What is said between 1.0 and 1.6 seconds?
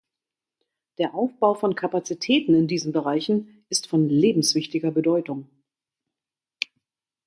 Aufbau